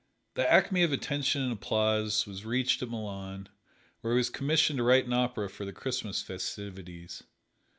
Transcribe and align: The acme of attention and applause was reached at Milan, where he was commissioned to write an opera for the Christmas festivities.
The 0.33 0.51
acme 0.51 0.81
of 0.81 0.91
attention 0.91 1.43
and 1.43 1.51
applause 1.51 2.25
was 2.25 2.43
reached 2.43 2.81
at 2.81 2.89
Milan, 2.89 3.49
where 3.99 4.13
he 4.15 4.17
was 4.17 4.31
commissioned 4.31 4.77
to 4.77 4.83
write 4.83 5.05
an 5.05 5.13
opera 5.13 5.47
for 5.47 5.63
the 5.63 5.71
Christmas 5.73 6.23
festivities. 6.23 7.21